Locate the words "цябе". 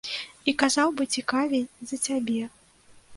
2.05-2.39